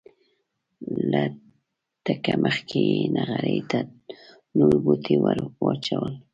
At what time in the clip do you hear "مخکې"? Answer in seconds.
2.43-2.79